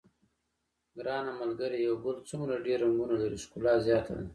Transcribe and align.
ګرانه 0.95 1.31
ملګریه 1.41 1.79
یو 1.87 1.95
ګل 2.03 2.17
څومره 2.29 2.63
ډېر 2.65 2.77
رنګونه 2.85 3.15
لري 3.21 3.37
ښکلا 3.43 3.73
زیاته 3.85 4.13
ده. 4.17 4.25